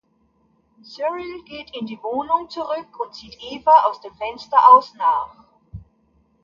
[0.83, 5.43] Cyril geht in die Wohnung zurück und sieht Eva aus dem Fenster aus nach.